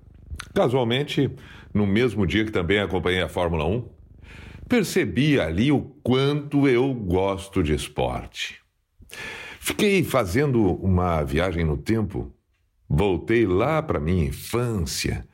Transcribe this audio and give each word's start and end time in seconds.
casualmente, 0.54 1.30
no 1.74 1.88
mesmo 1.88 2.26
dia 2.26 2.46
que 2.46 2.52
também 2.52 2.80
acompanhei 2.80 3.22
a 3.22 3.28
Fórmula 3.28 3.66
1, 3.66 3.86
percebi 4.68 5.40
ali 5.40 5.72
o 5.72 5.82
quanto 6.04 6.68
eu 6.68 6.94
gosto 6.94 7.62
de 7.62 7.74
esporte. 7.74 8.60
Fiquei 9.60 10.04
fazendo 10.04 10.74
uma 10.76 11.24
viagem 11.24 11.64
no 11.64 11.78
tempo, 11.78 12.34
voltei 12.90 13.46
lá 13.46 13.82
para 13.82 14.00
minha 14.00 14.26
infância 14.26 15.26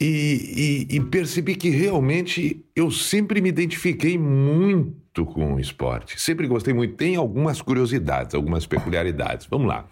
e, 0.00 0.86
e, 0.90 0.96
e 0.96 1.00
percebi 1.00 1.54
que 1.54 1.70
realmente 1.70 2.64
eu 2.74 2.90
sempre 2.90 3.40
me 3.40 3.48
identifiquei 3.48 4.18
muito 4.18 5.24
com 5.24 5.54
o 5.54 5.60
esporte. 5.60 6.20
Sempre 6.20 6.46
gostei 6.46 6.74
muito. 6.74 6.96
Tem 6.96 7.16
algumas 7.16 7.62
curiosidades, 7.62 8.34
algumas 8.34 8.66
peculiaridades. 8.66 9.46
Vamos 9.46 9.68
lá. 9.68 9.86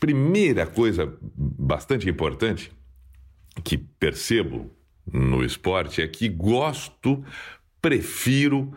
Primeira 0.00 0.66
coisa 0.66 1.12
bastante 1.20 2.08
importante 2.08 2.72
que 3.62 3.76
percebo 3.76 4.70
no 5.12 5.44
esporte 5.44 6.02
é 6.02 6.08
que 6.08 6.28
gosto, 6.28 7.24
prefiro 7.80 8.72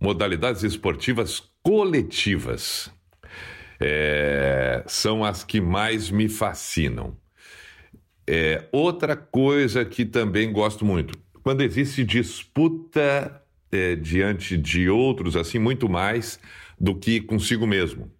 modalidades 0.00 0.62
esportivas 0.62 1.42
coletivas. 1.62 2.90
É, 3.78 4.82
são 4.86 5.24
as 5.24 5.42
que 5.42 5.60
mais 5.60 6.10
me 6.10 6.28
fascinam. 6.28 7.16
É, 8.26 8.68
outra 8.70 9.16
coisa 9.16 9.84
que 9.84 10.04
também 10.04 10.52
gosto 10.52 10.84
muito, 10.84 11.18
quando 11.42 11.62
existe 11.62 12.04
disputa 12.04 13.42
é, 13.72 13.96
diante 13.96 14.56
de 14.56 14.88
outros, 14.88 15.36
assim, 15.36 15.58
muito 15.58 15.88
mais 15.88 16.38
do 16.78 16.94
que 16.94 17.20
consigo 17.20 17.66
mesmo. 17.66 18.10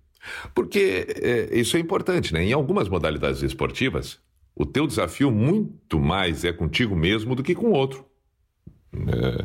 Porque 0.54 1.06
é, 1.20 1.58
isso 1.58 1.76
é 1.76 1.80
importante, 1.80 2.32
né? 2.32 2.42
Em 2.42 2.52
algumas 2.52 2.88
modalidades 2.88 3.42
esportivas, 3.42 4.18
o 4.54 4.66
teu 4.66 4.86
desafio 4.86 5.30
muito 5.30 5.98
mais 5.98 6.44
é 6.44 6.52
contigo 6.52 6.94
mesmo 6.94 7.34
do 7.34 7.42
que 7.42 7.54
com 7.54 7.70
outro. 7.70 8.04
É, 8.94 9.44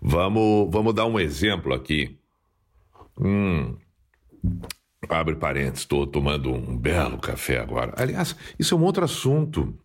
vamos, 0.00 0.68
vamos 0.70 0.94
dar 0.94 1.06
um 1.06 1.18
exemplo 1.18 1.72
aqui. 1.72 2.18
Hum, 3.18 3.76
Abre 5.08 5.36
parênteses, 5.36 5.80
estou 5.80 6.06
tomando 6.06 6.52
um 6.52 6.76
belo 6.76 7.18
café 7.18 7.58
agora. 7.58 7.92
Aliás, 7.96 8.34
isso 8.58 8.74
é 8.74 8.78
um 8.78 8.82
outro 8.82 9.04
assunto 9.04 9.78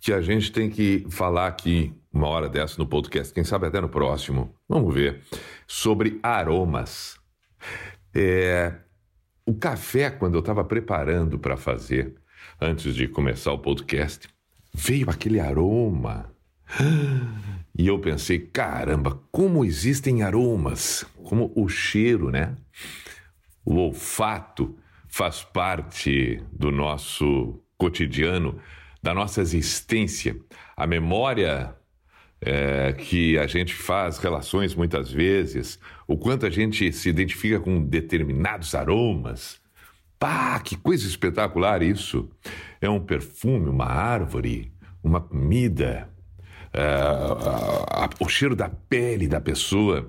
que 0.00 0.12
a 0.12 0.20
gente 0.20 0.50
tem 0.50 0.70
que 0.70 1.04
falar 1.10 1.46
aqui 1.46 1.92
uma 2.12 2.28
hora 2.28 2.48
dessa 2.48 2.76
no 2.78 2.86
podcast, 2.86 3.32
quem 3.32 3.44
sabe 3.44 3.66
até 3.66 3.80
no 3.80 3.88
próximo. 3.88 4.54
Vamos 4.68 4.94
ver. 4.94 5.22
Sobre 5.66 6.18
aromas. 6.22 7.18
É, 8.14 8.74
o 9.46 9.54
café, 9.54 10.10
quando 10.10 10.34
eu 10.34 10.40
estava 10.40 10.64
preparando 10.64 11.38
para 11.38 11.56
fazer, 11.56 12.14
antes 12.60 12.94
de 12.94 13.08
começar 13.08 13.52
o 13.52 13.58
podcast, 13.58 14.28
veio 14.74 15.08
aquele 15.10 15.40
aroma. 15.40 16.30
E 17.74 17.86
eu 17.86 17.98
pensei, 17.98 18.38
caramba, 18.38 19.18
como 19.32 19.64
existem 19.64 20.22
aromas, 20.22 21.06
como 21.24 21.50
o 21.56 21.70
cheiro, 21.70 22.30
né? 22.30 22.54
O 23.64 23.76
olfato 23.76 24.76
faz 25.08 25.42
parte 25.42 26.42
do 26.52 26.70
nosso 26.70 27.58
cotidiano, 27.78 28.60
da 29.02 29.14
nossa 29.14 29.40
existência. 29.40 30.36
A 30.76 30.86
memória 30.86 31.74
é, 32.42 32.92
que 32.92 33.38
a 33.38 33.46
gente 33.46 33.72
faz 33.72 34.18
relações 34.18 34.74
muitas 34.74 35.10
vezes, 35.10 35.78
o 36.06 36.16
quanto 36.16 36.44
a 36.44 36.50
gente 36.50 36.92
se 36.92 37.08
identifica 37.08 37.60
com 37.60 37.82
determinados 37.82 38.74
aromas. 38.74 39.61
Pá, 40.22 40.60
que 40.60 40.76
coisa 40.76 41.04
espetacular 41.04 41.82
isso! 41.82 42.30
É 42.80 42.88
um 42.88 43.00
perfume, 43.00 43.68
uma 43.68 43.86
árvore, 43.86 44.72
uma 45.02 45.20
comida, 45.20 46.08
é, 46.72 46.86
o 48.20 48.28
cheiro 48.28 48.54
da 48.54 48.68
pele 48.68 49.26
da 49.26 49.40
pessoa, 49.40 50.06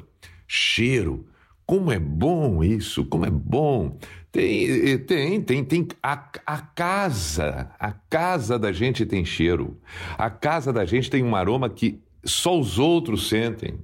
cheiro. 0.48 1.26
Como 1.66 1.92
é 1.92 1.98
bom 1.98 2.64
isso, 2.64 3.04
como 3.06 3.26
é 3.26 3.32
bom. 3.32 3.98
Tem, 4.32 5.00
tem, 5.00 5.42
tem, 5.42 5.64
tem. 5.64 5.88
A, 6.04 6.30
a 6.46 6.58
casa, 6.60 7.72
a 7.80 7.92
casa 7.92 8.60
da 8.60 8.72
gente 8.72 9.08
tem 9.08 9.26
cheiro. 9.26 9.82
A 10.16 10.30
casa 10.30 10.72
da 10.72 10.86
gente 10.86 11.10
tem 11.10 11.24
um 11.24 11.36
aroma 11.36 11.72
que 11.72 12.00
só 12.24 12.60
os 12.60 12.78
outros 12.78 13.30
sentem. 13.30 13.80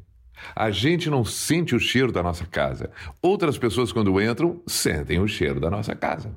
A 0.56 0.72
gente 0.72 1.10
não 1.10 1.24
sente 1.24 1.76
o 1.76 1.80
cheiro 1.80 2.12
da 2.12 2.24
nossa 2.24 2.46
casa. 2.46 2.90
Outras 3.22 3.58
pessoas, 3.58 3.92
quando 3.92 4.22
entram, 4.22 4.62
sentem 4.68 5.20
o 5.20 5.28
cheiro 5.28 5.60
da 5.60 5.70
nossa 5.70 5.96
casa 5.96 6.32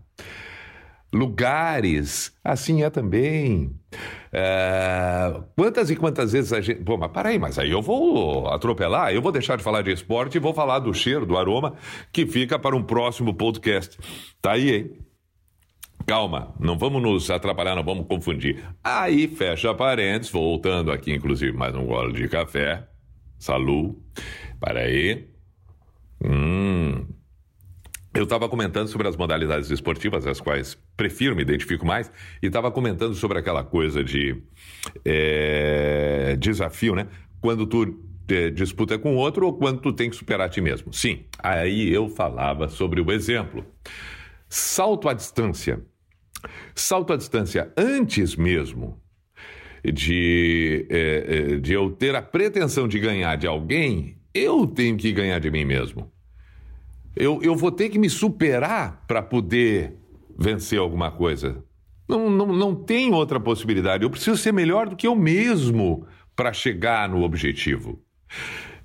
lugares, 1.12 2.34
assim 2.42 2.82
é 2.82 2.90
também. 2.90 3.70
É, 4.32 5.40
quantas 5.54 5.90
e 5.90 5.96
quantas 5.96 6.32
vezes 6.32 6.52
a 6.52 6.60
gente. 6.60 6.82
Pô, 6.82 6.96
mas 6.96 7.10
peraí, 7.12 7.38
mas 7.38 7.58
aí 7.58 7.70
eu 7.70 7.82
vou 7.82 8.48
atropelar, 8.48 9.12
eu 9.12 9.20
vou 9.20 9.30
deixar 9.30 9.56
de 9.56 9.62
falar 9.62 9.82
de 9.82 9.92
esporte 9.92 10.36
e 10.36 10.40
vou 10.40 10.54
falar 10.54 10.78
do 10.78 10.94
cheiro, 10.94 11.26
do 11.26 11.36
aroma, 11.36 11.74
que 12.10 12.26
fica 12.26 12.58
para 12.58 12.74
um 12.74 12.82
próximo 12.82 13.34
podcast. 13.34 13.98
Tá 14.40 14.52
aí, 14.52 14.74
hein? 14.74 14.90
Calma, 16.06 16.52
não 16.58 16.76
vamos 16.76 17.00
nos 17.00 17.30
atrapalhar, 17.30 17.76
não 17.76 17.84
vamos 17.84 18.06
confundir. 18.06 18.64
Aí 18.82 19.28
fecha 19.28 19.72
parênteses, 19.74 20.32
voltando 20.32 20.90
aqui, 20.90 21.12
inclusive, 21.12 21.56
mais 21.56 21.74
um 21.76 21.84
gole 21.84 22.12
de 22.14 22.28
café. 22.28 22.88
Salu. 23.42 24.00
Para 24.60 24.82
aí. 24.82 25.28
Hum, 26.24 27.04
eu 28.14 28.22
estava 28.22 28.48
comentando 28.48 28.86
sobre 28.86 29.08
as 29.08 29.16
modalidades 29.16 29.68
esportivas, 29.68 30.24
as 30.28 30.40
quais 30.40 30.78
prefiro, 30.96 31.34
me 31.34 31.42
identifico 31.42 31.84
mais, 31.84 32.08
e 32.40 32.46
estava 32.46 32.70
comentando 32.70 33.14
sobre 33.16 33.38
aquela 33.38 33.64
coisa 33.64 34.04
de 34.04 34.40
é, 35.04 36.36
desafio, 36.38 36.94
né? 36.94 37.08
Quando 37.40 37.66
tu 37.66 38.00
é, 38.28 38.48
disputa 38.50 38.96
com 38.96 39.16
outro 39.16 39.46
ou 39.46 39.54
quando 39.54 39.80
tu 39.80 39.92
tem 39.92 40.08
que 40.08 40.14
superar 40.14 40.46
a 40.46 40.48
ti 40.48 40.60
mesmo. 40.60 40.92
Sim, 40.92 41.24
aí 41.40 41.92
eu 41.92 42.08
falava 42.08 42.68
sobre 42.68 43.00
o 43.00 43.10
exemplo. 43.10 43.66
Salto 44.48 45.08
à 45.08 45.14
distância. 45.14 45.84
Salto 46.76 47.12
à 47.12 47.16
distância 47.16 47.72
antes 47.76 48.36
mesmo 48.36 49.01
de, 49.84 50.86
é, 50.88 51.56
de 51.56 51.72
eu 51.72 51.90
ter 51.90 52.14
a 52.14 52.22
pretensão 52.22 52.86
de 52.86 52.98
ganhar 52.98 53.36
de 53.36 53.46
alguém, 53.46 54.16
eu 54.34 54.66
tenho 54.66 54.96
que 54.96 55.12
ganhar 55.12 55.38
de 55.38 55.50
mim 55.50 55.64
mesmo. 55.64 56.10
Eu, 57.14 57.42
eu 57.42 57.54
vou 57.54 57.70
ter 57.70 57.88
que 57.88 57.98
me 57.98 58.08
superar 58.08 59.04
para 59.06 59.22
poder 59.22 59.94
vencer 60.38 60.78
alguma 60.78 61.10
coisa. 61.10 61.62
Não, 62.08 62.30
não, 62.30 62.46
não 62.46 62.74
tem 62.74 63.12
outra 63.12 63.38
possibilidade. 63.38 64.04
Eu 64.04 64.10
preciso 64.10 64.36
ser 64.36 64.52
melhor 64.52 64.88
do 64.88 64.96
que 64.96 65.06
eu 65.06 65.14
mesmo 65.14 66.06
para 66.34 66.52
chegar 66.52 67.08
no 67.08 67.22
objetivo. 67.22 68.00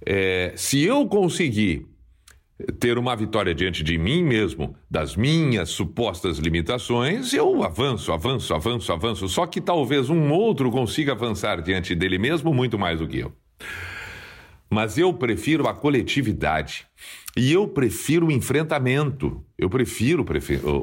É, 0.06 0.54
se 0.56 0.84
eu 0.84 1.08
conseguir 1.08 1.88
ter 2.80 2.98
uma 2.98 3.15
vitória 3.15 3.54
diante 3.54 3.83
de 3.83 3.98
mim 3.98 4.24
mesmo, 4.24 4.75
das 4.89 5.15
minhas 5.15 5.69
supostas 5.69 6.39
limitações, 6.39 7.33
eu 7.33 7.63
avanço, 7.63 8.12
avanço, 8.12 8.54
avanço, 8.54 8.92
avanço. 8.92 9.30
Só 9.30 9.45
que 9.45 9.62
talvez 9.62 10.09
um 10.09 10.31
outro 10.31 10.71
consiga 10.71 11.12
avançar 11.12 11.62
diante 11.62 11.94
dele 11.94 12.18
mesmo 12.18 12.54
muito 12.54 12.77
mais 12.80 13.00
do 13.00 13.07
que 13.07 13.19
eu. 13.19 13.31
Mas 14.69 14.98
eu 14.98 15.13
prefiro 15.13 15.68
a 15.68 15.74
coletividade. 15.74 16.88
E 17.38 17.54
eu 17.54 17.68
prefiro 17.68 18.27
o 18.27 18.31
enfrentamento. 18.31 19.44
Eu 19.57 19.69
prefiro, 19.69 20.25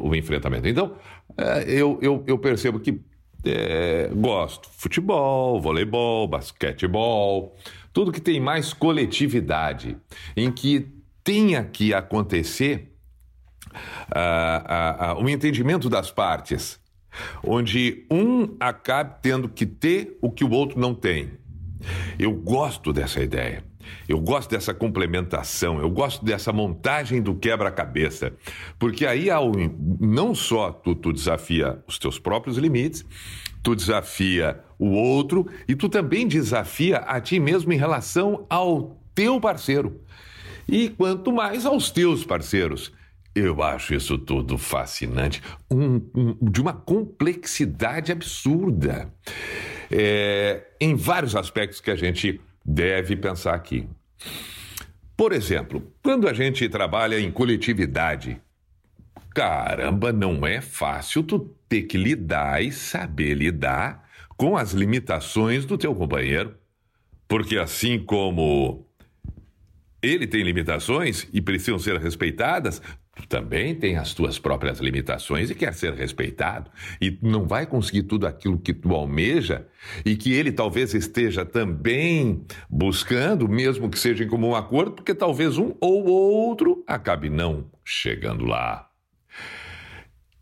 o, 0.03 0.15
enfrentamento. 0.15 0.69
Então, 0.69 0.95
é, 1.37 1.65
eu, 1.69 1.99
eu, 2.01 2.23
eu 2.27 2.39
percebo 2.39 2.79
que 2.79 3.01
é, 3.45 4.09
gosto. 4.15 4.69
Futebol, 4.71 5.61
voleibol, 5.61 6.29
basquetebol, 6.29 7.55
tudo 7.93 8.13
que 8.13 8.21
tem 8.21 8.41
mais 8.41 8.73
coletividade, 8.73 9.97
em 10.37 10.51
que 10.51 10.94
tenha 11.25 11.65
que 11.65 11.95
acontecer 11.95 12.95
uh, 14.15 15.17
uh, 15.17 15.23
um 15.23 15.29
entendimento 15.29 15.89
das 15.89 16.11
partes, 16.11 16.79
onde 17.43 18.07
um 18.11 18.55
acabe 18.61 19.17
tendo 19.23 19.49
que 19.49 19.65
ter 19.65 20.19
o 20.21 20.31
que 20.31 20.45
o 20.45 20.51
outro 20.51 20.79
não 20.79 20.95
tem. 20.95 21.33
Eu 22.19 22.33
gosto 22.33 22.93
dessa 22.93 23.23
ideia. 23.23 23.65
Eu 24.09 24.19
gosto 24.19 24.51
dessa 24.51 24.73
complementação, 24.73 25.79
eu 25.79 25.91
gosto 25.91 26.25
dessa 26.25 26.51
montagem 26.51 27.21
do 27.21 27.35
quebra-cabeça, 27.35 28.33
porque 28.79 29.05
aí 29.05 29.27
não 30.01 30.35
só 30.35 30.73
tu, 30.73 30.95
tu 30.95 31.13
desafia 31.13 31.83
os 31.87 31.99
teus 31.99 32.19
próprios 32.19 32.57
limites, 32.57 33.05
tu 33.63 33.77
desafia 33.77 34.59
o 34.79 34.91
outro 34.93 35.47
e 35.69 35.75
tu 35.75 35.91
também 35.91 36.27
desafia 36.27 36.99
a 36.99 37.21
ti 37.21 37.39
mesmo 37.39 37.75
em 37.75 37.77
relação 37.77 38.47
ao 38.49 38.99
teu 39.15 39.39
parceiro. 39.39 40.01
E 40.69 40.89
quanto 40.91 41.33
mais 41.33 41.67
aos 41.67 41.91
teus 41.91 42.25
parceiros. 42.25 42.93
Eu 43.35 43.63
acho 43.65 43.95
isso 43.95 44.17
tudo 44.17 44.57
fascinante, 44.57 45.43
um, 45.69 46.01
um, 46.15 46.37
de 46.41 46.61
uma 46.61 46.73
complexidade 46.73 48.13
absurda. 48.13 49.13
É, 49.91 50.63
em 50.81 50.95
vários 50.95 51.35
aspectos 51.35 51.81
que 51.81 51.91
a 51.91 51.97
gente 51.97 52.41
deve 52.65 53.17
pensar 53.17 53.55
aqui. 53.55 53.89
Por 55.17 55.33
exemplo, 55.33 55.93
quando 56.03 56.29
a 56.29 56.33
gente 56.33 56.69
trabalha 56.69 57.19
em 57.19 57.31
coletividade, 57.31 58.41
caramba, 59.35 60.13
não 60.13 60.47
é 60.47 60.61
fácil 60.61 61.23
tu 61.25 61.41
ter 61.69 61.83
que 61.83 61.99
lidar 61.99 62.63
e 62.63 62.71
saber 62.71 63.35
lidar 63.35 64.09
com 64.37 64.57
as 64.57 64.73
limitações 64.73 65.65
do 65.65 65.77
teu 65.77 65.95
companheiro. 65.95 66.55
Porque 67.29 67.59
assim 67.59 67.99
como 67.99 68.87
ele 70.05 70.27
tem 70.27 70.43
limitações 70.43 71.27
e 71.33 71.41
precisam 71.41 71.79
ser 71.79 71.99
respeitadas, 71.99 72.83
tu 73.17 73.27
também 73.27 73.75
tem 73.75 73.97
as 73.97 74.13
tuas 74.13 74.39
próprias 74.39 74.79
limitações 74.79 75.51
e 75.51 75.55
quer 75.55 75.73
ser 75.75 75.95
respeitado. 75.95 76.71
E 77.01 77.19
não 77.23 77.47
vai 77.47 77.67
conseguir 77.67 78.05
tudo 78.05 78.27
aquilo 78.27 78.59
que 78.59 78.75
tu 78.75 78.95
almeja 78.95 79.67
e 80.05 80.17
que 80.17 80.33
ele 80.33 80.53
talvez 80.53 80.95
esteja 80.95 81.45
também 81.45 82.45
buscando, 82.69 83.49
mesmo 83.49 83.89
que 83.89 83.99
seja 83.99 84.25
em 84.25 84.29
comum 84.29 84.55
acordo, 84.55 84.93
porque 84.93 85.15
talvez 85.15 85.59
um 85.59 85.75
ou 85.81 86.07
outro 86.07 86.85
acabe 86.87 87.31
não 87.31 87.71
chegando 87.85 88.45
lá. 88.45 88.91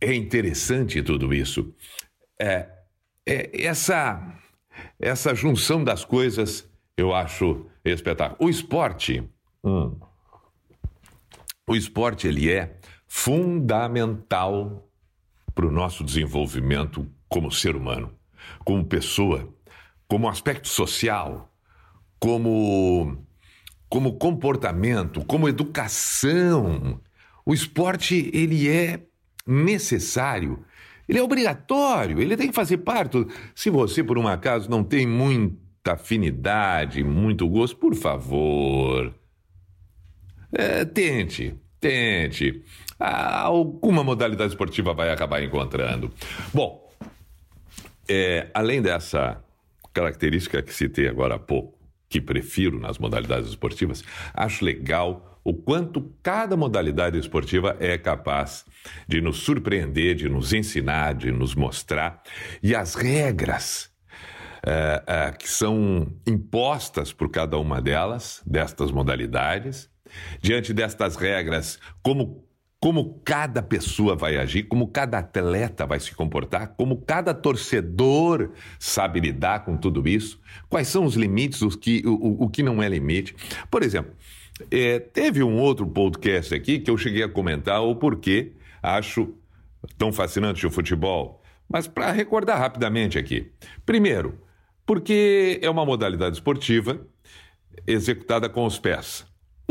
É 0.00 0.12
interessante 0.12 1.03
tudo 1.03 1.32
isso. 1.32 1.73
É, 2.41 2.69
é 3.25 3.65
essa 3.65 4.38
essa 4.99 5.35
junção 5.35 5.85
das 5.85 6.05
coisas 6.05 6.69
eu 6.97 7.15
acho 7.15 7.67
espetáculo. 7.85 8.47
O 8.47 8.50
esporte 8.50 9.23
Hum. 9.64 9.99
O 11.69 11.76
esporte 11.76 12.26
ele 12.26 12.50
é 12.50 12.79
fundamental 13.06 14.88
para 15.55 15.67
o 15.67 15.70
nosso 15.70 16.03
desenvolvimento 16.03 17.06
como 17.29 17.53
ser 17.53 17.76
humano, 17.76 18.12
como 18.64 18.85
pessoa, 18.85 19.49
como 20.09 20.29
aspecto 20.29 20.69
social, 20.69 21.53
como 22.19 23.17
como 23.88 24.14
comportamento, 24.14 25.23
como 25.26 25.49
educação. 25.49 26.99
O 27.44 27.53
esporte 27.53 28.31
ele 28.32 28.67
é 28.67 29.03
necessário, 29.47 30.65
ele 31.06 31.19
é 31.19 31.23
obrigatório, 31.23 32.20
ele 32.20 32.37
tem 32.37 32.49
que 32.49 32.55
fazer 32.55 32.79
parte. 32.79 33.26
Se 33.55 33.69
você 33.69 34.03
por 34.03 34.17
um 34.17 34.26
acaso 34.26 34.70
não 34.70 34.82
tem 34.82 35.06
muita 35.06 35.93
afinidade, 35.93 37.05
muito 37.05 37.47
gosto, 37.47 37.76
por 37.76 37.94
favor, 37.94 39.15
é, 40.53 40.85
tente, 40.85 41.55
tente. 41.81 42.63
Ah, 42.99 43.43
alguma 43.43 44.05
modalidade 44.05 44.53
esportiva 44.53 44.95
vai 44.95 45.11
acabar 45.11 45.43
encontrando. 45.43 46.13
Bom, 46.53 46.91
é, 48.09 48.49
além 48.55 48.81
dessa 48.81 49.43
característica 49.93 50.63
que 50.63 50.73
citei 50.73 51.09
agora 51.09 51.35
há 51.35 51.39
pouco, 51.39 51.79
que 52.09 52.21
prefiro 52.21 52.79
nas 52.79 52.99
modalidades 52.99 53.49
esportivas, 53.49 54.05
acho 54.35 54.65
legal 54.65 55.41
o 55.45 55.55
quanto 55.55 56.13
cada 56.23 56.57
modalidade 56.57 57.19
esportiva 57.19 57.77
é 57.81 57.99
capaz 57.99 58.65
de 59.09 59.21
nos 59.21 59.39
surpreender, 59.39 60.15
de 60.15 60.29
nos 60.29 60.53
ensinar, 60.53 61.15
de 61.15 61.33
nos 61.33 61.55
mostrar. 61.55 62.23
E 62.63 62.75
as 62.75 62.95
regras 62.95 63.91
é, 64.65 65.03
é, 65.07 65.33
que 65.33 65.49
são 65.49 66.07
impostas 66.27 67.13
por 67.13 67.29
cada 67.29 67.59
uma 67.59 67.83
delas, 67.83 68.41
destas 68.47 68.93
modalidades, 68.93 69.91
Diante 70.41 70.73
destas 70.73 71.17
regras, 71.17 71.79
como 72.03 72.44
como 72.82 73.20
cada 73.25 73.62
pessoa 73.62 74.17
vai 74.17 74.37
agir, 74.37 74.64
como 74.64 74.88
cada 74.88 75.19
atleta 75.19 75.87
vai 75.87 76.00
se 76.00 76.12
comportar, 76.17 76.75
como 76.76 76.97
cada 76.97 77.32
torcedor 77.32 78.50
sabe 78.76 79.20
lidar 79.20 79.64
com 79.64 79.76
tudo 79.76 80.09
isso, 80.09 80.41
quais 80.69 80.88
são 80.88 81.05
os 81.05 81.14
limites, 81.14 81.62
os 81.62 81.76
que, 81.76 82.03
o, 82.05 82.43
o 82.43 82.49
que 82.49 82.61
não 82.61 82.82
é 82.82 82.88
limite. 82.88 83.37
Por 83.70 83.85
exemplo, 83.85 84.12
é, 84.69 84.99
teve 84.99 85.44
um 85.44 85.61
outro 85.61 85.87
podcast 85.87 86.53
aqui 86.53 86.81
que 86.81 86.91
eu 86.91 86.99
cheguei 86.99 87.23
a 87.23 87.29
comentar 87.29 87.81
o 87.81 87.94
porquê 87.94 88.50
acho 88.82 89.32
tão 89.97 90.12
fascinante 90.12 90.67
o 90.67 90.70
futebol, 90.70 91.41
mas 91.69 91.87
para 91.87 92.11
recordar 92.11 92.58
rapidamente 92.58 93.17
aqui. 93.17 93.53
Primeiro, 93.87 94.41
porque 94.85 95.61
é 95.62 95.70
uma 95.70 95.87
modalidade 95.87 96.35
esportiva 96.35 97.06
executada 97.87 98.49
com 98.49 98.67
os 98.67 98.76
pés. 98.76 99.25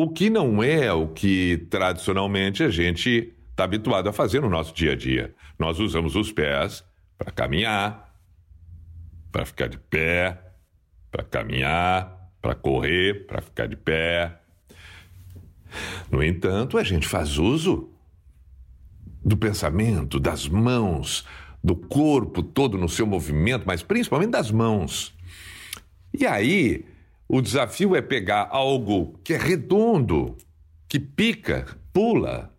O 0.03 0.09
que 0.09 0.31
não 0.31 0.63
é 0.63 0.91
o 0.91 1.09
que 1.09 1.67
tradicionalmente 1.69 2.63
a 2.63 2.69
gente 2.69 3.35
está 3.51 3.65
habituado 3.65 4.09
a 4.09 4.11
fazer 4.11 4.41
no 4.41 4.49
nosso 4.49 4.73
dia 4.73 4.93
a 4.93 4.95
dia. 4.95 5.35
Nós 5.59 5.79
usamos 5.79 6.15
os 6.15 6.31
pés 6.31 6.83
para 7.19 7.31
caminhar, 7.31 8.11
para 9.31 9.45
ficar 9.45 9.67
de 9.67 9.77
pé, 9.77 10.41
para 11.11 11.23
caminhar, 11.23 12.31
para 12.41 12.55
correr, 12.55 13.27
para 13.27 13.43
ficar 13.43 13.67
de 13.67 13.75
pé. 13.75 14.39
No 16.09 16.23
entanto, 16.23 16.79
a 16.79 16.83
gente 16.83 17.07
faz 17.07 17.37
uso 17.37 17.93
do 19.23 19.37
pensamento, 19.37 20.19
das 20.19 20.47
mãos, 20.47 21.27
do 21.63 21.75
corpo 21.75 22.41
todo 22.41 22.75
no 22.75 22.89
seu 22.89 23.05
movimento, 23.05 23.65
mas 23.67 23.83
principalmente 23.83 24.31
das 24.31 24.49
mãos. 24.49 25.15
E 26.11 26.25
aí, 26.25 26.85
o 27.33 27.41
desafio 27.41 27.95
é 27.95 28.01
pegar 28.01 28.49
algo 28.51 29.17
que 29.23 29.33
é 29.33 29.37
redondo, 29.37 30.35
que 30.85 30.99
pica, 30.99 31.65
pula, 31.93 32.53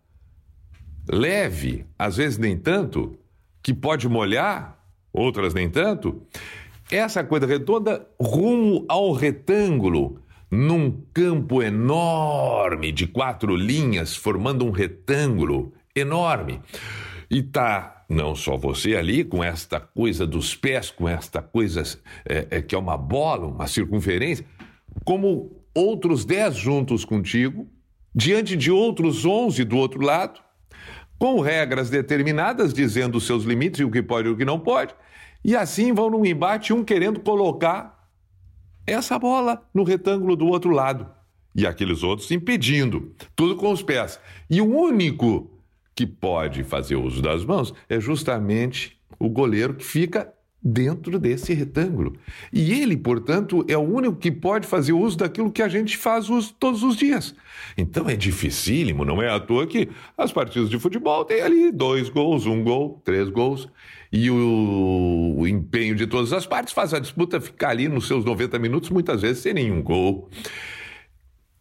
leve, 1.06 1.84
às 1.98 2.16
vezes 2.16 2.38
nem 2.38 2.56
tanto, 2.56 3.18
que 3.62 3.74
pode 3.74 4.08
molhar, 4.08 4.82
outras 5.12 5.52
nem 5.52 5.68
tanto. 5.68 6.22
Essa 6.90 7.22
coisa 7.22 7.46
redonda 7.46 8.08
rumo 8.18 8.86
ao 8.88 9.12
retângulo, 9.12 10.22
num 10.50 11.02
campo 11.12 11.62
enorme 11.62 12.92
de 12.92 13.06
quatro 13.06 13.54
linhas, 13.54 14.16
formando 14.16 14.64
um 14.64 14.70
retângulo 14.70 15.74
enorme. 15.94 16.62
E 17.30 17.42
tá 17.42 18.04
não 18.08 18.34
só 18.34 18.56
você 18.56 18.94
ali, 18.94 19.24
com 19.24 19.42
esta 19.42 19.80
coisa 19.80 20.26
dos 20.26 20.54
pés, 20.54 20.90
com 20.90 21.08
esta 21.08 21.40
coisa 21.40 21.82
é, 22.26 22.46
é, 22.50 22.62
que 22.62 22.74
é 22.74 22.78
uma 22.78 22.96
bola, 22.96 23.46
uma 23.46 23.66
circunferência, 23.66 24.44
como 25.04 25.62
outros 25.74 26.24
dez 26.24 26.54
juntos 26.54 27.04
contigo, 27.04 27.66
diante 28.14 28.56
de 28.56 28.70
outros 28.70 29.24
onze 29.24 29.64
do 29.64 29.76
outro 29.76 30.02
lado, 30.02 30.40
com 31.18 31.40
regras 31.40 31.88
determinadas, 31.88 32.74
dizendo 32.74 33.18
os 33.18 33.26
seus 33.26 33.44
limites 33.44 33.80
e 33.80 33.84
o 33.84 33.90
que 33.90 34.02
pode 34.02 34.28
e 34.28 34.30
o 34.30 34.36
que 34.36 34.44
não 34.44 34.58
pode, 34.58 34.94
e 35.44 35.56
assim 35.56 35.92
vão 35.92 36.10
num 36.10 36.26
embate, 36.26 36.72
um 36.72 36.84
querendo 36.84 37.20
colocar 37.20 38.08
essa 38.86 39.18
bola 39.18 39.64
no 39.72 39.84
retângulo 39.84 40.36
do 40.36 40.46
outro 40.46 40.70
lado, 40.70 41.08
e 41.54 41.66
aqueles 41.66 42.02
outros 42.02 42.30
impedindo, 42.30 43.14
tudo 43.36 43.56
com 43.56 43.70
os 43.70 43.82
pés. 43.82 44.18
E 44.48 44.60
o 44.60 44.66
único 44.66 45.50
que 45.94 46.06
pode 46.06 46.64
fazer 46.64 46.96
uso 46.96 47.20
das 47.20 47.44
mãos 47.44 47.72
é 47.88 48.00
justamente 48.00 48.98
o 49.18 49.28
goleiro 49.28 49.74
que 49.74 49.84
fica 49.84 50.32
dentro 50.62 51.18
desse 51.18 51.52
retângulo. 51.52 52.16
E 52.52 52.72
ele, 52.72 52.96
portanto, 52.96 53.64
é 53.68 53.76
o 53.76 53.80
único 53.80 54.16
que 54.16 54.30
pode 54.30 54.66
fazer 54.66 54.92
uso 54.92 55.18
daquilo 55.18 55.50
que 55.50 55.62
a 55.62 55.68
gente 55.68 55.96
faz 55.96 56.30
uso 56.30 56.54
todos 56.58 56.82
os 56.82 56.96
dias. 56.96 57.34
Então 57.76 58.08
é 58.08 58.14
dificílimo, 58.14 59.04
não 59.04 59.20
é 59.20 59.28
à 59.28 59.40
toa 59.40 59.66
que 59.66 59.88
as 60.16 60.30
partidas 60.30 60.70
de 60.70 60.78
futebol 60.78 61.24
têm 61.24 61.40
ali 61.40 61.72
dois 61.72 62.08
gols, 62.08 62.46
um 62.46 62.62
gol, 62.62 63.00
três 63.04 63.28
gols. 63.28 63.68
E 64.12 64.30
o, 64.30 65.36
o 65.38 65.48
empenho 65.48 65.94
de 65.94 66.06
todas 66.06 66.32
as 66.32 66.46
partes 66.46 66.74
faz 66.74 66.92
a 66.92 66.98
disputa 66.98 67.40
ficar 67.40 67.70
ali 67.70 67.88
nos 67.88 68.06
seus 68.06 68.24
90 68.24 68.58
minutos, 68.58 68.90
muitas 68.90 69.22
vezes 69.22 69.42
sem 69.42 69.54
nenhum 69.54 69.82
gol. 69.82 70.28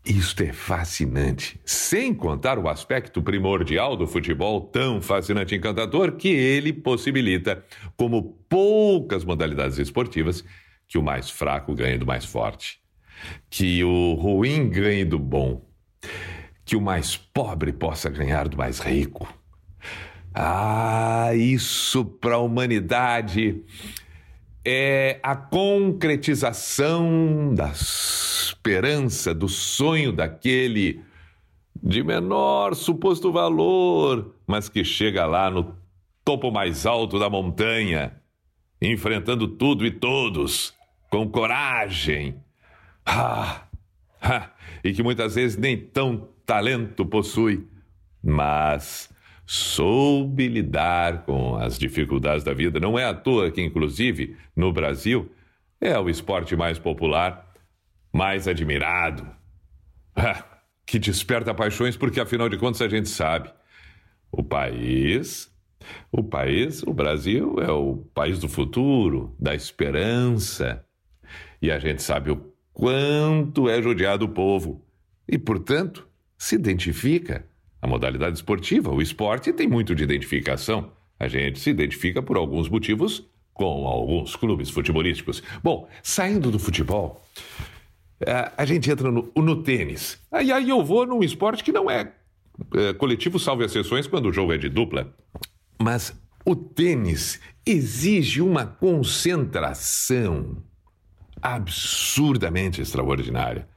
Isto 0.04 0.42
é 0.42 0.52
fascinante, 0.52 1.60
sem 1.64 2.12
contar 2.12 2.58
o 2.58 2.68
aspecto 2.68 3.22
primordial 3.22 3.96
do 3.96 4.08
futebol, 4.08 4.62
tão 4.62 5.00
fascinante 5.00 5.54
e 5.54 5.60
encantador, 5.60 6.14
que 6.14 6.30
ele 6.30 6.74
possibilita, 6.74 7.64
como 7.96 8.36
poucas 8.50 9.24
modalidades 9.24 9.78
esportivas, 9.78 10.44
que 10.88 10.98
o 10.98 11.04
mais 11.04 11.30
fraco 11.30 11.76
ganhe 11.76 12.00
do 12.00 12.06
mais 12.06 12.26
forte, 12.26 12.80
que 13.48 13.84
o 13.84 14.16
ruim 14.16 14.70
ganhe 14.70 15.06
do 15.06 15.20
bom, 15.20 15.64
que 16.66 16.76
o 16.76 16.82
mais 16.82 17.16
pobre 17.16 17.72
possa 17.72 18.10
ganhar 18.10 18.48
do 18.48 18.58
mais 18.58 18.80
rico. 18.80 19.32
Ah, 20.34 21.30
isso 21.36 22.06
para 22.06 22.36
a 22.36 22.40
humanidade 22.40 23.64
é 24.66 25.20
a 25.22 25.36
concretização 25.36 27.54
da 27.54 27.72
esperança, 28.62 29.34
do 29.34 29.50
sonho 29.50 30.12
daquele 30.12 31.02
de 31.82 32.04
menor 32.04 32.76
suposto 32.76 33.32
valor, 33.32 34.36
mas 34.46 34.70
que 34.70 34.84
chega 34.84 35.26
lá 35.26 35.50
no 35.50 35.76
topo 36.24 36.52
mais 36.52 36.86
alto 36.86 37.18
da 37.18 37.28
montanha, 37.28 38.22
enfrentando 38.80 39.48
tudo 39.48 39.84
e 39.84 39.90
todos 39.90 40.76
com 41.10 41.28
coragem. 41.28 42.36
Ah, 43.04 43.64
ah, 44.22 44.52
e 44.84 44.94
que 44.94 45.02
muitas 45.02 45.34
vezes 45.34 45.58
nem 45.58 45.76
tão 45.76 46.30
talento 46.46 47.04
possui, 47.04 47.68
mas 48.24 49.10
soube 49.44 50.48
lidar 50.48 51.24
com 51.24 51.56
as 51.56 51.80
dificuldades 51.80 52.44
da 52.44 52.54
vida. 52.54 52.80
Não 52.80 52.98
é 52.98 53.06
à 53.06 53.14
toa 53.14 53.50
que, 53.50 53.62
inclusive, 53.62 54.38
no 54.56 54.72
Brasil, 54.72 55.32
é 55.80 55.98
o 55.98 56.08
esporte 56.08 56.56
mais 56.56 56.78
popular, 56.78 57.51
mais 58.12 58.48
admirado, 58.48 59.28
que 60.86 61.00
desperta 61.00 61.54
paixões, 61.54 61.96
porque 61.96 62.20
afinal 62.20 62.50
de 62.50 62.58
contas 62.58 62.82
a 62.82 62.88
gente 62.88 63.10
sabe, 63.10 63.52
o 64.32 64.44
país, 64.44 65.52
o 66.12 66.24
país, 66.24 66.84
o 66.84 66.94
Brasil 66.94 67.56
é 67.60 67.72
o 67.72 67.98
país 68.14 68.40
do 68.40 68.48
futuro, 68.48 69.36
da 69.40 69.56
esperança, 69.56 70.86
e 71.62 71.72
a 71.72 71.80
gente 71.80 72.02
sabe 72.02 72.32
o 72.32 72.52
quanto 72.74 73.70
é 73.70 73.82
judiado 73.82 74.26
o 74.26 74.30
povo. 74.30 74.86
E, 75.28 75.38
portanto, 75.38 76.08
se 76.38 76.56
identifica. 76.56 77.46
A 77.82 77.88
modalidade 77.88 78.36
esportiva, 78.36 78.92
o 78.92 79.02
esporte, 79.02 79.52
tem 79.52 79.68
muito 79.68 79.96
de 79.96 80.04
identificação. 80.04 80.92
A 81.20 81.28
gente 81.28 81.60
se 81.60 81.70
identifica 81.70 82.22
por 82.22 82.38
alguns 82.38 82.70
motivos 82.70 83.28
com 83.54 83.88
alguns 83.88 84.36
clubes 84.36 84.70
futebolísticos. 84.70 85.42
Bom, 85.64 85.88
saindo 86.02 86.52
do 86.52 86.60
futebol, 86.60 87.24
a 88.58 88.66
gente 88.66 88.90
entra 88.90 89.12
no, 89.12 89.32
no 89.36 89.64
tênis. 89.64 90.20
Aí, 90.32 90.52
aí 90.52 90.70
eu 90.70 90.84
vou 90.84 91.06
num 91.06 91.24
esporte 91.24 91.64
que 91.64 91.72
não 91.72 91.90
é, 91.90 92.12
é 92.76 92.94
coletivo, 92.94 93.40
salvo 93.40 93.64
exceções, 93.64 94.08
quando 94.08 94.28
o 94.28 94.34
jogo 94.34 94.54
é 94.54 94.58
de 94.58 94.70
dupla. 94.70 95.14
Mas 95.82 96.14
o 96.46 96.56
tênis 96.56 97.40
exige 97.66 98.42
uma 98.42 98.66
concentração 98.66 100.58
absurdamente 101.42 102.82
extraordinária. 102.82 103.68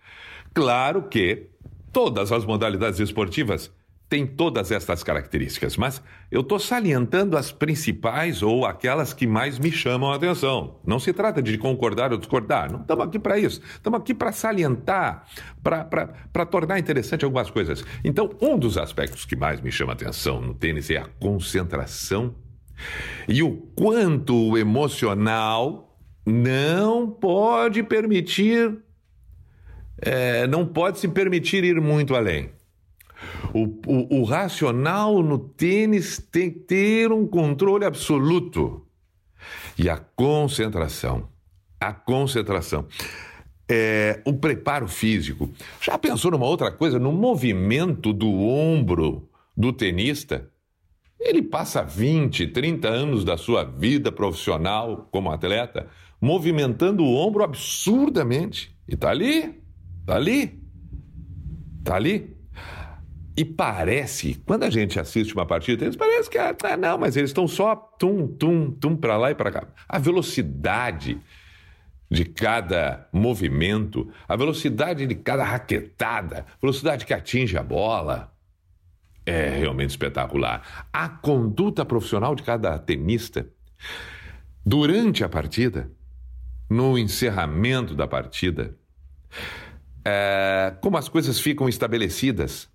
Claro 0.52 1.08
que 1.08 1.48
todas 1.92 2.30
as 2.30 2.44
modalidades 2.44 3.00
esportivas 3.00 3.70
tem 4.14 4.24
todas 4.24 4.70
estas 4.70 5.02
características, 5.02 5.76
mas 5.76 6.00
eu 6.30 6.42
estou 6.42 6.56
salientando 6.56 7.36
as 7.36 7.50
principais 7.50 8.44
ou 8.44 8.64
aquelas 8.64 9.12
que 9.12 9.26
mais 9.26 9.58
me 9.58 9.72
chamam 9.72 10.12
a 10.12 10.14
atenção. 10.14 10.78
Não 10.86 11.00
se 11.00 11.12
trata 11.12 11.42
de 11.42 11.58
concordar 11.58 12.12
ou 12.12 12.18
discordar, 12.18 12.70
não 12.70 12.82
estamos 12.82 13.04
aqui 13.04 13.18
para 13.18 13.36
isso. 13.40 13.60
Estamos 13.72 13.98
aqui 13.98 14.14
para 14.14 14.30
salientar, 14.30 15.26
para 15.64 16.46
tornar 16.46 16.78
interessante 16.78 17.24
algumas 17.24 17.50
coisas. 17.50 17.84
Então, 18.04 18.30
um 18.40 18.56
dos 18.56 18.78
aspectos 18.78 19.24
que 19.24 19.34
mais 19.34 19.60
me 19.60 19.72
chama 19.72 19.90
a 19.90 19.94
atenção 19.94 20.40
no 20.40 20.54
tênis 20.54 20.88
é 20.90 20.98
a 20.98 21.08
concentração 21.18 22.36
e 23.26 23.42
o 23.42 23.50
quanto 23.74 24.50
o 24.50 24.56
emocional 24.56 25.98
não 26.24 27.10
pode 27.10 27.82
permitir, 27.82 28.78
é, 30.00 30.46
não 30.46 30.64
pode 30.64 31.00
se 31.00 31.08
permitir 31.08 31.64
ir 31.64 31.80
muito 31.80 32.14
além. 32.14 32.54
O, 33.52 33.64
o, 33.86 34.20
o 34.20 34.24
racional 34.24 35.22
no 35.22 35.38
tênis 35.38 36.18
tem 36.18 36.50
que 36.50 36.60
ter 36.60 37.12
um 37.12 37.26
controle 37.26 37.84
absoluto. 37.84 38.86
E 39.78 39.88
a 39.88 39.96
concentração. 39.96 41.28
A 41.80 41.92
concentração. 41.92 42.86
É, 43.68 44.20
o 44.24 44.34
preparo 44.34 44.88
físico. 44.88 45.50
Já 45.80 45.98
pensou 45.98 46.30
numa 46.30 46.46
outra 46.46 46.70
coisa? 46.70 46.98
No 46.98 47.12
movimento 47.12 48.12
do 48.12 48.30
ombro 48.30 49.28
do 49.56 49.72
tenista? 49.72 50.50
Ele 51.18 51.42
passa 51.42 51.82
20, 51.82 52.48
30 52.48 52.88
anos 52.88 53.24
da 53.24 53.36
sua 53.36 53.64
vida 53.64 54.12
profissional 54.12 55.08
como 55.10 55.30
atleta 55.30 55.88
movimentando 56.24 57.04
o 57.04 57.14
ombro 57.14 57.44
absurdamente. 57.44 58.74
E 58.88 58.96
tá 58.96 59.10
ali, 59.10 59.62
tá 60.06 60.16
ali, 60.16 60.62
tá 61.84 61.96
ali. 61.96 62.33
E 63.36 63.44
parece, 63.44 64.34
quando 64.46 64.62
a 64.62 64.70
gente 64.70 65.00
assiste 65.00 65.34
uma 65.34 65.44
partida 65.44 65.78
deles, 65.78 65.96
parece 65.96 66.30
que, 66.30 66.38
ah, 66.38 66.54
não, 66.78 66.98
mas 66.98 67.16
eles 67.16 67.30
estão 67.30 67.48
só 67.48 67.74
tum, 67.74 68.28
tum, 68.28 68.70
tum 68.70 68.96
para 68.96 69.16
lá 69.16 69.32
e 69.32 69.34
para 69.34 69.50
cá. 69.50 69.66
A 69.88 69.98
velocidade 69.98 71.20
de 72.08 72.24
cada 72.24 73.08
movimento, 73.12 74.08
a 74.28 74.36
velocidade 74.36 75.04
de 75.04 75.14
cada 75.16 75.42
raquetada, 75.42 76.46
velocidade 76.62 77.04
que 77.04 77.12
atinge 77.12 77.58
a 77.58 77.62
bola, 77.62 78.32
é 79.26 79.48
realmente 79.48 79.90
espetacular. 79.90 80.86
A 80.92 81.08
conduta 81.08 81.84
profissional 81.84 82.36
de 82.36 82.44
cada 82.44 82.78
tenista 82.78 83.48
durante 84.64 85.24
a 85.24 85.28
partida, 85.28 85.90
no 86.70 86.96
encerramento 86.96 87.94
da 87.96 88.06
partida, 88.06 88.76
é, 90.04 90.74
como 90.80 90.96
as 90.96 91.08
coisas 91.08 91.40
ficam 91.40 91.68
estabelecidas 91.68 92.72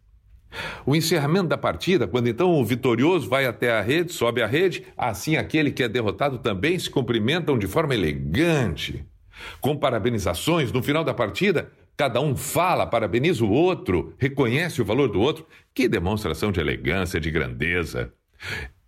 o 0.86 0.96
encerramento 0.96 1.48
da 1.48 1.58
partida, 1.58 2.08
quando 2.08 2.28
então 2.28 2.52
o 2.52 2.66
vitorioso 2.66 3.30
vai 3.30 3.46
até 3.46 3.72
a 3.72 3.82
rede, 3.82 4.14
sobe 4.14 4.42
a 4.42 4.48
rede, 4.48 4.86
assim 4.98 5.36
aquele 5.38 5.72
que 5.72 5.84
é 5.84 5.88
derrotado 5.88 6.38
também 6.40 6.78
se 6.78 6.90
cumprimentam 6.90 7.58
de 7.58 7.68
forma 7.68 7.94
elegante, 7.94 9.06
com 9.62 9.76
parabenizações. 9.76 10.72
No 10.72 10.82
final 10.82 11.04
da 11.04 11.14
partida, 11.14 11.72
cada 11.96 12.20
um 12.20 12.36
fala, 12.36 12.86
parabeniza 12.88 13.44
o 13.44 13.52
outro, 13.52 14.14
reconhece 14.18 14.82
o 14.82 14.86
valor 14.86 15.10
do 15.10 15.20
outro. 15.20 15.46
Que 15.74 15.88
demonstração 15.88 16.52
de 16.52 16.60
elegância, 16.60 17.20
de 17.20 17.30
grandeza. 17.30 18.12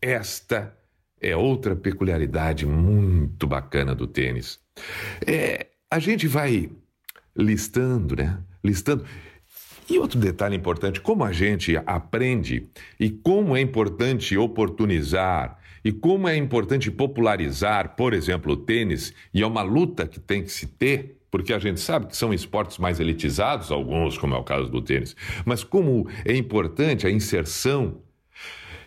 Esta 0.02 0.76
é 1.22 1.36
outra 1.36 1.76
peculiaridade 1.76 2.66
muito 2.66 3.46
bacana 3.46 3.94
do 3.94 4.08
tênis. 4.08 4.60
É, 5.26 5.68
a 5.90 6.00
gente 6.00 6.28
vai 6.28 6.70
listando, 7.36 8.16
né? 8.16 8.40
Listando. 8.64 9.06
E 9.92 10.00
outro 10.00 10.18
detalhe 10.18 10.56
importante: 10.56 11.02
como 11.02 11.26
a 11.26 11.34
gente 11.34 11.76
aprende 11.86 12.70
e 12.98 13.10
como 13.10 13.58
é 13.58 13.60
importante 13.60 14.38
oportunizar 14.38 15.60
e 15.84 15.92
como 15.92 16.30
é 16.30 16.38
importante 16.38 16.90
popularizar, 16.90 17.96
por 17.98 18.14
exemplo, 18.14 18.54
o 18.54 18.56
tênis, 18.56 19.14
e 19.34 19.42
é 19.42 19.46
uma 19.46 19.64
luta 19.64 20.08
que 20.08 20.18
tem 20.18 20.44
que 20.44 20.50
se 20.52 20.66
ter, 20.68 21.18
porque 21.30 21.52
a 21.52 21.60
gente 21.60 21.82
sabe 21.82 22.06
que 22.06 22.16
são 22.16 22.34
esportes 22.34 22.78
mais 22.78 23.02
elitizados, 23.02 23.70
alguns, 23.70 24.18
como 24.18 24.34
é 24.34 24.38
o 24.38 24.44
caso 24.44 24.70
do 24.70 24.82
tênis, 24.82 25.14
mas 25.44 25.62
como 25.62 26.08
é 26.24 26.38
importante 26.38 27.06
a 27.06 27.12
inserção 27.12 27.98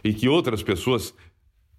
e 0.03 0.15
que 0.15 0.27
outras 0.27 0.63
pessoas, 0.63 1.13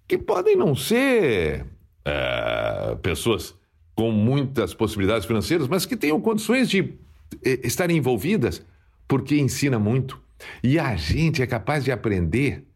que 0.06 0.18
podem 0.18 0.54
não 0.54 0.76
ser 0.76 1.66
é, 2.04 2.96
pessoas 3.02 3.56
com 3.94 4.12
muitas 4.12 4.72
possibilidades 4.72 5.26
financeiras, 5.26 5.66
mas 5.66 5.84
que 5.84 5.96
tenham 5.96 6.20
condições 6.20 6.68
de 6.68 6.94
é, 7.42 7.66
estarem 7.66 7.96
envolvidas, 7.96 8.62
porque 9.08 9.38
ensina 9.38 9.78
muito. 9.78 10.20
E 10.62 10.78
a 10.78 10.96
gente 10.96 11.42
é 11.42 11.46
capaz 11.46 11.84
de 11.84 11.92
aprender. 11.92 12.66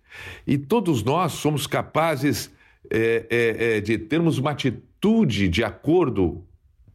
E 0.46 0.58
todos 0.58 1.02
nós 1.02 1.32
somos 1.32 1.66
capazes 1.66 2.50
é, 2.90 3.26
é, 3.30 3.76
é, 3.76 3.80
de 3.80 3.98
termos 3.98 4.38
uma 4.38 4.50
atitude 4.50 5.48
de 5.48 5.62
acordo 5.62 6.44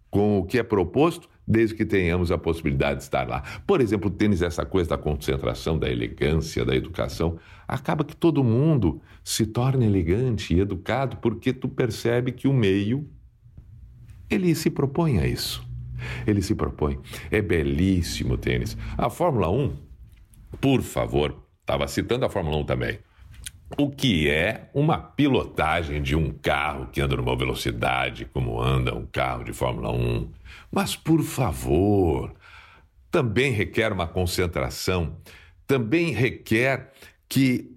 com 0.10 0.40
o 0.40 0.46
que 0.46 0.58
é 0.58 0.64
proposto, 0.64 1.30
desde 1.48 1.76
que 1.76 1.86
tenhamos 1.86 2.32
a 2.32 2.38
possibilidade 2.38 2.98
de 2.98 3.04
estar 3.04 3.28
lá. 3.28 3.44
Por 3.68 3.80
exemplo, 3.82 4.10
o 4.10 4.14
tênis, 4.14 4.42
essa 4.42 4.66
coisa 4.66 4.92
da 4.92 4.98
concentração, 4.98 5.78
da 5.78 5.90
elegância, 5.90 6.66
da 6.66 6.76
educação, 6.76 7.38
acaba 7.68 8.04
que 8.04 8.16
todo 8.16 8.44
mundo 8.44 9.02
se 9.24 9.46
torna 9.46 9.86
elegante 9.86 10.56
e 10.56 10.60
educado 10.60 11.18
porque 11.18 11.54
tu 11.54 11.68
percebe 11.68 12.32
que 12.32 12.48
o 12.48 12.54
meio 12.54 13.08
ele 14.30 14.56
se 14.56 14.70
propõe 14.70 15.20
a 15.20 15.28
isso. 15.28 15.65
Ele 16.26 16.42
se 16.42 16.56
propõe. 16.56 17.00
É 17.32 17.42
belíssimo 17.42 18.34
o 18.34 18.38
tênis. 18.38 18.78
A 18.98 19.10
Fórmula 19.10 19.50
1, 19.50 19.76
por 20.60 20.82
favor, 20.82 21.36
estava 21.62 21.88
citando 21.88 22.26
a 22.26 22.30
Fórmula 22.30 22.58
1 22.58 22.64
também. 22.66 23.00
O 23.78 23.90
que 23.90 24.30
é 24.30 24.70
uma 24.74 24.98
pilotagem 24.98 26.02
de 26.02 26.16
um 26.16 26.32
carro 26.32 26.88
que 26.88 27.02
anda 27.02 27.16
numa 27.16 27.36
velocidade 27.36 28.26
como 28.26 28.62
anda 28.62 28.94
um 28.96 29.06
carro 29.06 29.44
de 29.44 29.54
Fórmula 29.54 29.92
1? 29.92 30.30
Mas, 30.72 30.96
por 30.96 31.24
favor, 31.24 32.34
também 33.10 33.52
requer 33.52 33.92
uma 33.92 34.08
concentração, 34.08 35.18
também 35.66 36.12
requer 36.12 36.92
que 37.28 37.75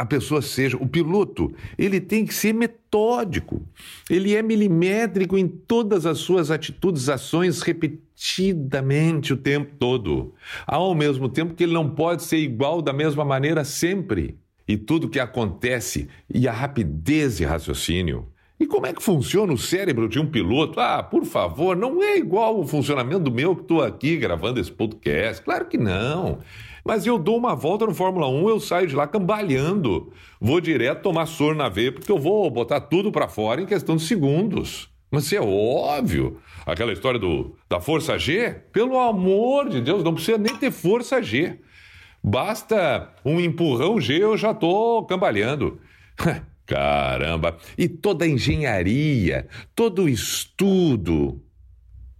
a 0.00 0.06
pessoa 0.06 0.40
seja, 0.40 0.78
o 0.78 0.88
piloto, 0.88 1.52
ele 1.76 2.00
tem 2.00 2.24
que 2.24 2.32
ser 2.32 2.54
metódico. 2.54 3.60
Ele 4.08 4.34
é 4.34 4.40
milimétrico 4.40 5.36
em 5.36 5.46
todas 5.46 6.06
as 6.06 6.16
suas 6.16 6.50
atitudes, 6.50 7.10
ações 7.10 7.60
repetidamente 7.60 9.34
o 9.34 9.36
tempo 9.36 9.74
todo. 9.78 10.32
Ao 10.66 10.94
mesmo 10.94 11.28
tempo 11.28 11.52
que 11.52 11.64
ele 11.64 11.74
não 11.74 11.90
pode 11.90 12.22
ser 12.22 12.38
igual 12.38 12.80
da 12.80 12.94
mesma 12.94 13.26
maneira 13.26 13.62
sempre. 13.62 14.38
E 14.66 14.74
tudo 14.78 15.10
que 15.10 15.20
acontece 15.20 16.08
e 16.32 16.48
a 16.48 16.52
rapidez 16.52 17.36
de 17.36 17.44
raciocínio. 17.44 18.26
E 18.58 18.66
como 18.66 18.86
é 18.86 18.94
que 18.94 19.02
funciona 19.02 19.52
o 19.52 19.58
cérebro 19.58 20.08
de 20.08 20.18
um 20.18 20.24
piloto? 20.26 20.80
Ah, 20.80 21.02
por 21.02 21.26
favor, 21.26 21.76
não 21.76 22.02
é 22.02 22.16
igual 22.16 22.58
o 22.58 22.66
funcionamento 22.66 23.24
do 23.24 23.30
meu 23.30 23.54
que 23.54 23.62
estou 23.62 23.82
aqui 23.82 24.16
gravando 24.16 24.60
esse 24.60 24.72
podcast. 24.72 25.42
Claro 25.42 25.66
que 25.66 25.76
não. 25.76 26.38
Mas 26.90 27.06
eu 27.06 27.20
dou 27.20 27.36
uma 27.36 27.54
volta 27.54 27.86
no 27.86 27.94
Fórmula 27.94 28.28
1, 28.28 28.48
eu 28.48 28.58
saio 28.58 28.88
de 28.88 28.96
lá 28.96 29.06
cambalhando. 29.06 30.12
Vou 30.40 30.60
direto 30.60 31.02
tomar 31.02 31.26
soro 31.26 31.54
na 31.54 31.68
veia, 31.68 31.92
porque 31.92 32.10
eu 32.10 32.18
vou 32.18 32.50
botar 32.50 32.80
tudo 32.80 33.12
para 33.12 33.28
fora 33.28 33.62
em 33.62 33.64
questão 33.64 33.94
de 33.94 34.02
segundos. 34.02 34.90
Mas 35.08 35.32
é 35.32 35.40
óbvio. 35.40 36.38
Aquela 36.66 36.92
história 36.92 37.20
do, 37.20 37.54
da 37.68 37.80
força 37.80 38.18
G, 38.18 38.50
pelo 38.72 38.98
amor 38.98 39.68
de 39.68 39.80
Deus, 39.80 40.02
não 40.02 40.14
precisa 40.14 40.36
nem 40.36 40.56
ter 40.56 40.72
força 40.72 41.22
G. 41.22 41.60
Basta 42.20 43.14
um 43.24 43.38
empurrão 43.38 44.00
G, 44.00 44.20
eu 44.20 44.36
já 44.36 44.52
tô 44.52 45.04
cambaleando. 45.04 45.78
Caramba! 46.66 47.56
E 47.78 47.86
toda 47.88 48.24
a 48.24 48.28
engenharia, 48.28 49.46
todo 49.76 50.02
o 50.02 50.08
estudo. 50.08 51.40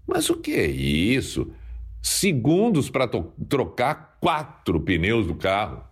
Mas 0.06 0.30
o 0.30 0.36
que 0.36 0.52
é 0.52 0.66
isso? 0.66 1.50
Segundos 2.00 2.88
para 2.88 3.10
trocar 3.48 4.09
quatro 4.20 4.78
pneus 4.80 5.26
do 5.26 5.34
carro. 5.34 5.82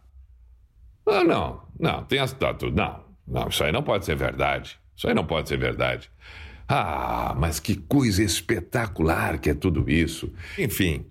Ah, 1.07 1.25
não, 1.25 1.63
não, 1.79 2.05
tem 2.05 2.19
as. 2.19 2.33
Tá, 2.33 2.55
não, 2.73 3.01
não, 3.27 3.49
isso 3.49 3.65
aí 3.65 3.73
não 3.73 3.83
pode 3.83 4.05
ser 4.05 4.15
verdade. 4.15 4.79
Isso 4.95 5.09
aí 5.09 5.15
não 5.15 5.25
pode 5.25 5.49
ser 5.49 5.57
verdade. 5.57 6.11
Ah, 6.69 7.35
mas 7.39 7.59
que 7.59 7.75
coisa 7.75 8.23
espetacular 8.23 9.39
que 9.39 9.49
é 9.49 9.55
tudo 9.55 9.89
isso. 9.89 10.31
Enfim, 10.59 11.07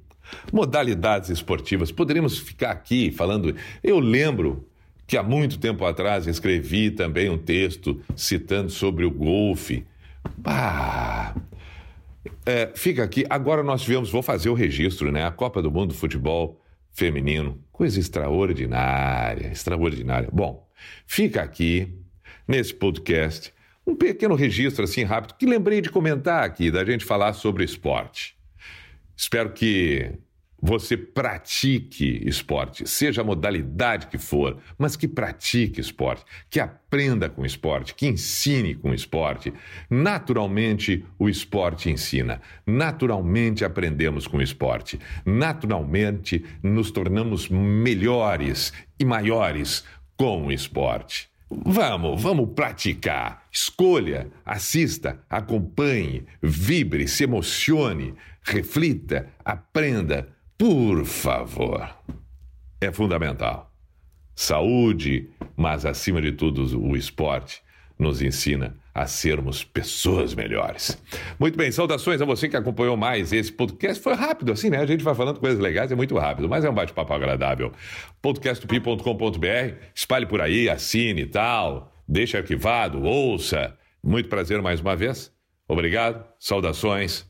modalidades 0.54 1.30
esportivas. 1.30 1.92
Poderíamos 1.92 2.38
ficar 2.38 2.72
aqui 2.72 3.12
falando. 3.12 3.56
Eu 3.84 4.00
lembro 4.00 4.68
que 5.08 5.18
há 5.18 5.24
muito 5.24 5.58
tempo 5.58 5.84
atrás 5.86 6.28
escrevi 6.28 6.92
também 6.92 7.30
um 7.30 7.38
texto 7.38 8.00
citando 8.16 8.70
sobre 8.70 9.04
o 9.04 9.10
golfe. 9.10 9.86
Ah, 10.46 11.34
é, 12.46 12.72
fica 12.76 13.04
aqui. 13.04 13.26
Agora 13.30 13.64
nós 13.64 13.82
tivemos, 13.82 14.12
vou 14.12 14.22
fazer 14.22 14.50
o 14.50 14.54
registro, 14.54 15.12
né? 15.12 15.26
A 15.26 15.32
Copa 15.32 15.62
do 15.62 15.72
Mundo 15.72 15.94
de 15.94 15.98
Futebol 15.98 16.62
feminino. 16.98 17.64
Coisa 17.72 18.00
extraordinária, 18.00 19.50
extraordinária. 19.52 20.30
Bom, 20.34 20.68
fica 21.06 21.44
aqui, 21.44 21.96
nesse 22.48 22.74
podcast, 22.74 23.54
um 23.86 23.96
pequeno 23.96 24.34
registro 24.34 24.84
assim 24.84 25.04
rápido 25.04 25.36
que 25.36 25.46
lembrei 25.46 25.80
de 25.80 25.92
comentar 25.92 26.44
aqui, 26.44 26.72
da 26.72 26.84
gente 26.84 27.06
falar 27.06 27.34
sobre 27.34 27.64
esporte. 27.64 28.36
Espero 29.16 29.52
que 29.54 30.12
você 30.60 30.98
pratique 30.98 32.24
esporte, 32.28 32.88
seja 32.88 33.22
a 33.22 33.24
modalidade 33.24 34.08
que 34.08 34.18
for, 34.18 34.58
mas 34.78 34.96
que 34.96 35.08
pratique 35.08 35.80
esporte, 35.80 36.26
que 36.50 36.60
aprenda 36.60 37.30
com 37.30 37.46
esporte, 37.46 37.94
que 37.94 38.08
ensine 38.08 38.74
com 38.74 38.94
esporte. 38.94 39.54
Naturalmente, 39.90 41.06
o 41.20 41.30
esporte 41.30 41.90
ensina. 41.90 42.42
Naturalmente, 42.66 43.64
aprendemos 43.64 44.26
com 44.26 44.42
esporte. 44.42 45.00
Naturalmente, 45.24 46.44
nos 46.64 46.90
tornamos 46.90 47.50
melhores 47.50 48.74
e 49.00 49.06
maiores 49.06 49.84
com 50.16 50.48
o 50.48 50.52
esporte. 50.52 51.30
Vamos, 51.50 52.22
vamos 52.22 52.50
praticar. 52.54 53.46
Escolha, 53.52 54.28
assista, 54.44 55.24
acompanhe, 55.30 56.26
vibre, 56.42 57.08
se 57.08 57.24
emocione, 57.24 58.16
reflita, 58.44 59.30
aprenda 59.46 60.28
por 60.58 61.06
favor. 61.06 61.90
É 62.82 62.92
fundamental. 62.92 63.72
Saúde, 64.36 65.30
mas 65.56 65.86
acima 65.86 66.22
de 66.22 66.32
tudo 66.32 66.80
o 66.80 66.96
esporte 66.96 67.62
nos 67.98 68.22
ensina 68.22 68.76
a 68.94 69.06
sermos 69.06 69.64
pessoas 69.64 70.34
melhores. 70.34 71.02
Muito 71.40 71.58
bem, 71.58 71.72
saudações 71.72 72.22
a 72.22 72.26
você 72.26 72.48
que 72.50 72.58
acompanhou 72.58 72.98
mais 72.98 73.32
esse 73.34 73.52
podcast. 73.52 74.02
Foi 74.02 74.14
rápido 74.14 74.52
assim, 74.52 74.70
né? 74.70 74.78
A 74.78 74.86
gente 74.86 75.04
vai 75.04 75.16
falando 75.16 75.40
coisas 75.40 75.60
legais, 75.60 75.92
é 75.92 75.96
muito 75.96 76.18
rápido, 76.18 76.50
mas 76.50 76.66
é 76.66 76.70
um 76.70 76.74
bate-papo 76.74 77.14
agradável. 77.14 77.72
podcastpi.com.br, 78.22 79.76
espalhe 79.94 80.26
por 80.26 80.42
aí, 80.42 80.70
assine 80.70 81.22
e 81.22 81.28
tal, 81.28 81.94
deixe 82.08 82.38
arquivado, 82.38 83.04
ouça. 83.04 83.76
Muito 84.04 84.30
prazer 84.30 84.62
mais 84.62 84.80
uma 84.80 84.96
vez. 84.96 85.32
Obrigado, 85.68 86.24
saudações. 86.40 87.26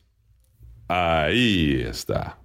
Aí 0.88 1.82
está. 1.82 2.38